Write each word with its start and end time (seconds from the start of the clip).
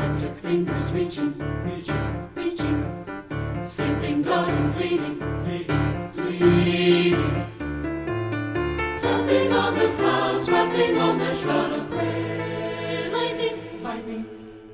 Electric 0.00 0.36
fingers 0.38 0.92
reaching, 0.94 1.34
reaching, 1.62 2.28
reaching. 2.34 3.66
Skipping, 3.66 4.22
darting, 4.22 4.72
fleeting, 4.72 5.20
fleeting. 6.14 7.12
Tapping 8.98 9.52
on 9.52 9.74
the 9.78 9.88
clouds, 9.98 10.48
rapping 10.48 10.96
on 10.96 11.18
the 11.18 11.34
shroud 11.34 11.72
of 11.72 11.90
gray. 11.90 13.10
Lightning, 13.12 13.82
lightning, 13.82 14.24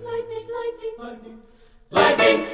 lightning, 0.04 0.46
lightning, 0.57 0.95
lightning, 1.00 1.40
lightning. 1.90 2.46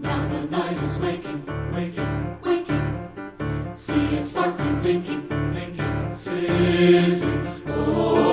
Now 0.00 0.28
the 0.32 0.42
night 0.50 0.82
is 0.82 0.98
waking, 0.98 1.46
waking, 1.72 2.38
waking. 2.44 3.76
See 3.76 4.16
it 4.16 4.24
sparkling, 4.24 4.80
blinking, 4.80 5.28
blinking, 5.28 6.10
sizzling. 6.10 7.62
Oh, 7.68 8.27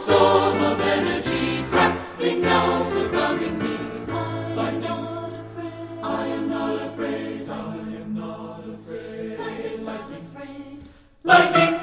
storm 0.00 0.62
of 0.62 0.80
energy 0.80 1.62
crackling 1.68 2.40
now 2.40 2.82
surrounding 2.82 3.58
me. 3.58 3.76
I 4.08 4.68
am 4.68 4.80
not 4.80 5.32
afraid. 5.34 6.00
I 6.02 6.26
am 6.26 6.48
not 6.48 6.86
afraid. 6.86 7.48
I 7.48 9.50
am 9.50 9.84
not 9.84 10.10
afraid. 10.24 10.84
Lightning. 11.22 11.80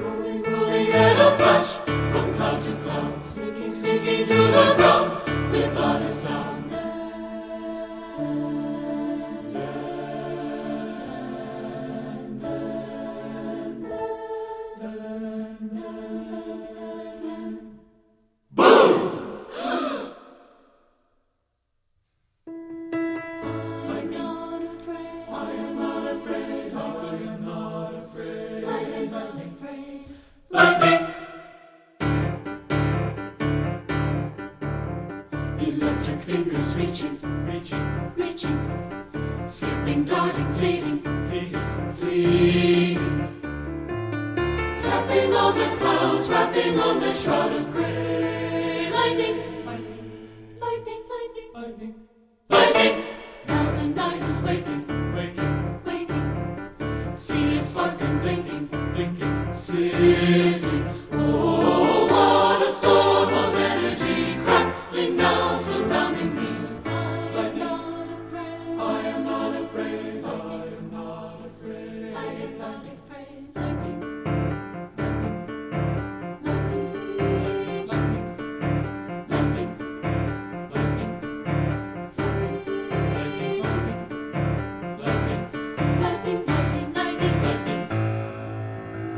Rolling, 0.00 0.42
rolling, 0.42 0.88
and 0.88 1.20
a 1.20 1.36
flash 1.36 1.76
from 1.84 2.34
cloud 2.34 2.60
to 2.62 2.74
cloud, 2.76 3.22
sneaking, 3.22 3.74
sneaking 3.74 4.24
to 4.24 4.34
the 4.34 4.74
Electric 35.64 36.20
fingers 36.20 36.74
reaching, 36.76 37.18
reaching, 37.46 38.12
reaching. 38.16 38.58
Skipping, 39.46 40.04
darting, 40.04 40.52
fleeting, 40.54 41.00
fleeting, 41.30 41.92
fleeting. 41.94 43.40
Tapping 44.82 45.32
on 45.32 45.58
the 45.58 45.76
clouds, 45.78 46.28
rapping 46.28 46.78
on 46.78 47.00
the 47.00 47.14
shroud 47.14 47.52
of 47.52 47.72
gray. 47.72 48.90
Lightning, 48.92 49.64
lightning, 49.64 50.28
lightning, 50.60 51.02
lightning, 51.08 51.50
lightning. 51.54 51.94
Lightning! 52.50 53.04
Now 53.48 53.70
the 53.74 53.86
night 53.86 54.22
is 54.22 54.42
waking, 54.42 55.14
waking, 55.14 55.80
waking. 55.86 57.16
See 57.16 57.56
it 57.56 57.64
sparkling, 57.64 58.18
blinking, 58.18 58.66
blinking, 58.66 59.54
sizzling. 59.54 61.03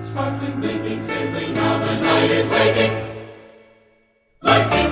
Sparkling, 0.07 0.61
blinking, 0.61 1.03
sizzling, 1.03 1.53
now 1.53 1.79
the 1.79 1.97
night 2.01 2.31
is 2.31 2.51
waking. 2.51 2.93
Lightning. 4.41 4.86